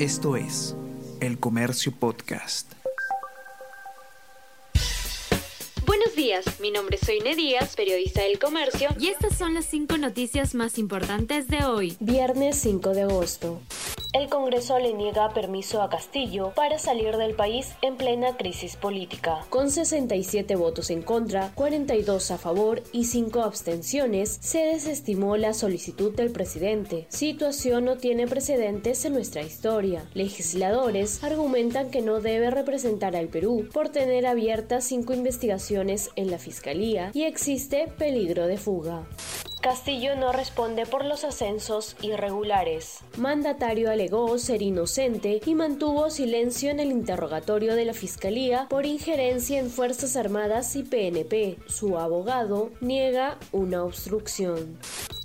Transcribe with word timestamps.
Esto 0.00 0.34
es 0.34 0.74
El 1.20 1.38
Comercio 1.38 1.92
Podcast. 1.92 2.72
Buenos 5.86 6.16
días, 6.16 6.44
mi 6.58 6.72
nombre 6.72 6.96
es 7.00 7.06
Soine 7.06 7.36
Díaz, 7.36 7.76
periodista 7.76 8.22
del 8.22 8.40
Comercio. 8.40 8.88
Y 8.98 9.06
estas 9.06 9.38
son 9.38 9.54
las 9.54 9.66
cinco 9.66 9.96
noticias 9.96 10.56
más 10.56 10.78
importantes 10.78 11.46
de 11.46 11.64
hoy. 11.64 11.96
Viernes 12.00 12.56
5 12.56 12.90
de 12.90 13.02
agosto. 13.02 13.60
El 14.14 14.28
Congreso 14.28 14.78
le 14.78 14.94
niega 14.94 15.28
permiso 15.30 15.82
a 15.82 15.90
Castillo 15.90 16.52
para 16.54 16.78
salir 16.78 17.16
del 17.16 17.34
país 17.34 17.72
en 17.82 17.96
plena 17.96 18.36
crisis 18.36 18.76
política. 18.76 19.44
Con 19.50 19.72
67 19.72 20.54
votos 20.54 20.90
en 20.90 21.02
contra, 21.02 21.50
42 21.56 22.30
a 22.30 22.38
favor 22.38 22.84
y 22.92 23.06
5 23.06 23.42
abstenciones, 23.42 24.38
se 24.40 24.66
desestimó 24.66 25.36
la 25.36 25.52
solicitud 25.52 26.14
del 26.14 26.30
presidente. 26.30 27.06
Situación 27.08 27.86
no 27.86 27.96
tiene 27.96 28.28
precedentes 28.28 29.04
en 29.04 29.14
nuestra 29.14 29.42
historia. 29.42 30.04
Legisladores 30.14 31.24
argumentan 31.24 31.90
que 31.90 32.00
no 32.00 32.20
debe 32.20 32.52
representar 32.52 33.16
al 33.16 33.26
Perú 33.26 33.68
por 33.72 33.88
tener 33.88 34.28
abiertas 34.28 34.84
cinco 34.84 35.12
investigaciones 35.12 36.10
en 36.14 36.30
la 36.30 36.38
Fiscalía 36.38 37.10
y 37.14 37.24
existe 37.24 37.88
peligro 37.98 38.46
de 38.46 38.58
fuga. 38.58 39.08
Castillo 39.64 40.14
no 40.14 40.30
responde 40.30 40.84
por 40.84 41.06
los 41.06 41.24
ascensos 41.24 41.96
irregulares. 42.02 42.98
Mandatario 43.16 43.90
alegó 43.90 44.36
ser 44.36 44.60
inocente 44.60 45.40
y 45.42 45.54
mantuvo 45.54 46.10
silencio 46.10 46.68
en 46.70 46.80
el 46.80 46.90
interrogatorio 46.90 47.74
de 47.74 47.86
la 47.86 47.94
Fiscalía 47.94 48.66
por 48.68 48.84
injerencia 48.84 49.58
en 49.58 49.70
Fuerzas 49.70 50.16
Armadas 50.16 50.76
y 50.76 50.82
PNP. 50.82 51.56
Su 51.66 51.96
abogado 51.96 52.72
niega 52.82 53.38
una 53.52 53.84
obstrucción. 53.84 54.76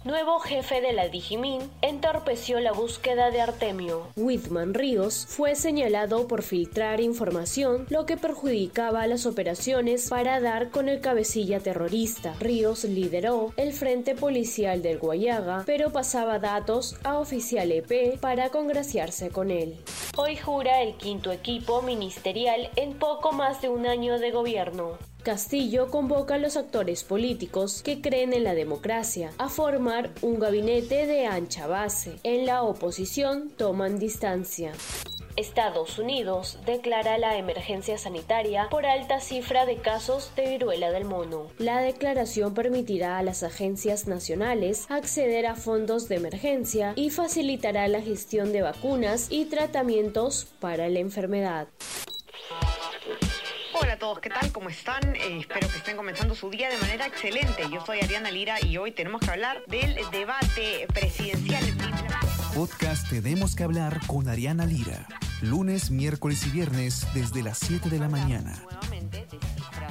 Nuevo 0.05 0.39
jefe 0.39 0.79
de 0.79 0.93
la 0.93 1.09
Digimin 1.09 1.59
entorpeció 1.81 2.61
la 2.61 2.71
búsqueda 2.71 3.31
de 3.31 3.41
Artemio. 3.41 4.07
Whitman 4.15 4.73
Ríos 4.73 5.25
fue 5.27 5.55
señalado 5.55 6.25
por 6.25 6.41
filtrar 6.41 7.01
información, 7.01 7.85
lo 7.89 8.05
que 8.05 8.15
perjudicaba 8.15 9.05
las 9.07 9.25
operaciones 9.25 10.07
para 10.07 10.39
dar 10.39 10.69
con 10.69 10.87
el 10.87 11.01
cabecilla 11.01 11.59
terrorista. 11.59 12.33
Ríos 12.39 12.85
lideró 12.85 13.51
el 13.57 13.73
Frente 13.73 14.15
Policial 14.15 14.81
del 14.81 14.99
Guayaga, 14.99 15.63
pero 15.65 15.91
pasaba 15.91 16.39
datos 16.39 16.95
a 17.03 17.19
oficial 17.19 17.69
EP 17.69 18.17
para 18.21 18.51
congraciarse 18.51 19.31
con 19.31 19.51
él. 19.51 19.75
Hoy 20.17 20.35
jura 20.35 20.81
el 20.81 20.95
quinto 20.95 21.31
equipo 21.31 21.81
ministerial 21.81 22.69
en 22.75 22.93
poco 22.93 23.31
más 23.31 23.61
de 23.61 23.69
un 23.69 23.85
año 23.85 24.19
de 24.19 24.31
gobierno. 24.31 24.97
Castillo 25.23 25.89
convoca 25.89 26.35
a 26.35 26.37
los 26.37 26.57
actores 26.57 27.03
políticos 27.03 27.83
que 27.83 28.01
creen 28.01 28.33
en 28.33 28.43
la 28.43 28.53
democracia 28.53 29.31
a 29.37 29.49
formar 29.49 30.11
un 30.21 30.39
gabinete 30.39 31.05
de 31.05 31.25
ancha 31.25 31.67
base. 31.67 32.19
En 32.23 32.45
la 32.45 32.63
oposición 32.63 33.49
toman 33.49 33.99
distancia. 33.99 34.73
Estados 35.39 35.97
Unidos 35.97 36.57
declara 36.65 37.17
la 37.17 37.37
emergencia 37.37 37.97
sanitaria 37.97 38.67
por 38.69 38.85
alta 38.85 39.21
cifra 39.21 39.65
de 39.65 39.77
casos 39.77 40.35
de 40.35 40.49
viruela 40.49 40.91
del 40.91 41.05
mono. 41.05 41.47
La 41.57 41.79
declaración 41.79 42.53
permitirá 42.53 43.17
a 43.17 43.23
las 43.23 43.43
agencias 43.43 44.05
nacionales 44.05 44.85
acceder 44.89 45.47
a 45.47 45.55
fondos 45.55 46.09
de 46.09 46.17
emergencia 46.17 46.91
y 46.97 47.09
facilitará 47.09 47.87
la 47.87 48.01
gestión 48.01 48.51
de 48.51 48.63
vacunas 48.63 49.27
y 49.29 49.45
tratamientos 49.45 50.45
para 50.59 50.89
la 50.89 50.99
enfermedad. 50.99 51.69
Hola 53.81 53.93
a 53.93 53.97
todos, 53.97 54.19
¿qué 54.19 54.29
tal? 54.29 54.51
¿Cómo 54.51 54.67
están? 54.67 55.15
Eh, 55.15 55.39
espero 55.39 55.69
que 55.69 55.77
estén 55.77 55.95
comenzando 55.95 56.35
su 56.35 56.49
día 56.49 56.69
de 56.69 56.77
manera 56.79 57.05
excelente. 57.05 57.63
Yo 57.71 57.79
soy 57.85 58.01
Ariana 58.01 58.29
Lira 58.29 58.57
y 58.61 58.75
hoy 58.75 58.91
tenemos 58.91 59.21
que 59.21 59.31
hablar 59.31 59.63
del 59.67 59.95
debate 60.11 60.85
presidencial. 60.93 61.63
Podcast 62.53 63.09
Tenemos 63.09 63.55
que 63.55 63.63
hablar 63.63 64.01
con 64.05 64.27
Ariana 64.27 64.65
Lira. 64.65 65.07
Lunes, 65.41 65.89
miércoles 65.89 66.45
y 66.45 66.49
viernes 66.49 67.07
desde 67.13 67.41
las 67.43 67.59
7 67.59 67.89
de 67.89 67.99
la 67.99 68.09
mañana. 68.09 68.61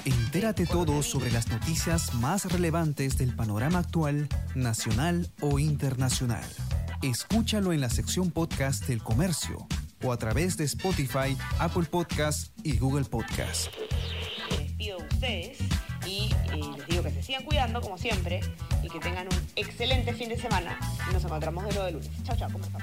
Entérate 0.04 0.66
todo 0.66 1.02
sobre 1.02 1.30
las 1.30 1.48
noticias 1.48 2.14
más 2.14 2.44
relevantes 2.52 3.16
del 3.16 3.34
panorama 3.34 3.78
actual, 3.78 4.28
nacional 4.54 5.30
o 5.40 5.58
internacional. 5.58 6.44
Escúchalo 7.02 7.72
en 7.72 7.80
la 7.80 7.88
sección 7.88 8.30
podcast 8.30 8.86
del 8.86 9.02
comercio 9.02 9.66
o 10.04 10.12
a 10.12 10.18
través 10.18 10.56
de 10.58 10.64
Spotify, 10.64 11.36
Apple 11.58 11.84
Podcast 11.84 12.52
y 12.62 12.76
Google 12.76 13.06
Podcast. 13.06 13.68
Me 14.50 14.64
despido 14.64 14.98
de 14.98 15.04
ustedes 15.04 15.58
y 16.06 16.30
eh, 16.52 16.60
les 16.76 16.86
digo 16.86 17.02
que 17.02 17.10
se 17.10 17.22
sigan 17.22 17.44
cuidando 17.44 17.80
como 17.80 17.96
siempre 17.96 18.40
y 18.82 18.88
que 18.88 19.00
tengan 19.00 19.26
un 19.26 19.40
excelente 19.56 20.12
fin 20.12 20.28
de 20.28 20.38
semana. 20.38 20.78
Nos 21.12 21.24
encontramos 21.24 21.64
de 21.64 21.70
nuevo 21.70 21.86
de 21.86 21.92
lunes. 21.92 22.10
Chao, 22.24 22.36
chao, 22.36 22.50
¿cómo 22.52 22.64
están? 22.64 22.82